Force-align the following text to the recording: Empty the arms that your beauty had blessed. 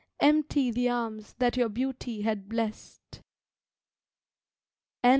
Empty 0.19 0.71
the 0.71 0.89
arms 0.89 1.33
that 1.33 1.55
your 1.57 1.69
beauty 1.69 2.21
had 2.23 2.49
blessed. 2.49 3.21